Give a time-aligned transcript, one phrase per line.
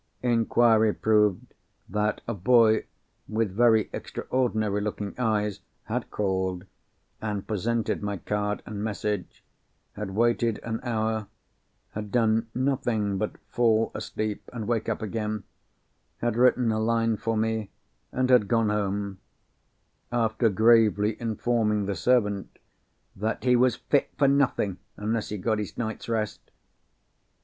[0.23, 1.53] Inquiry proved
[1.87, 2.87] that a boy,
[3.27, 6.65] with very extraordinary looking eyes, had called,
[7.21, 9.43] and presented my card and message,
[9.93, 11.27] had waited an hour,
[11.91, 15.43] had done nothing but fall asleep and wake up again,
[16.17, 17.69] had written a line for me,
[18.11, 22.57] and had gone home—after gravely informing the servant
[23.15, 26.49] that "he was fit for nothing unless he got his night's rest."